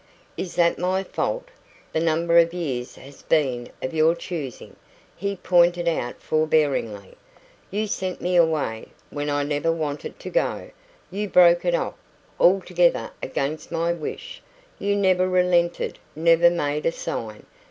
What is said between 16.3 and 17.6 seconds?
made a sign.